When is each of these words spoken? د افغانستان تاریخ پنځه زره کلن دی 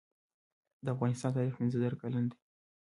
د 0.83 0.85
افغانستان 0.95 1.31
تاریخ 1.37 1.53
پنځه 1.59 1.77
زره 1.81 1.95
کلن 2.01 2.25
دی 2.29 2.37